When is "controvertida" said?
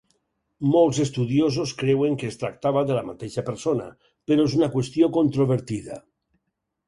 5.19-6.01